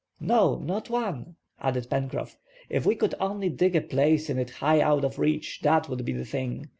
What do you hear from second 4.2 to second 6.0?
in it high out of reach, that